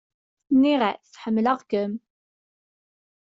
[0.53, 1.91] Nniɣ-as: Ḥemmleɣ-kem.